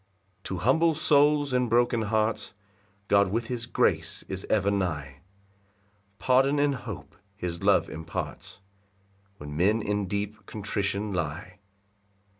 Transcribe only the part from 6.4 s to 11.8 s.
and hope his love imparts When men in deep contrition lie.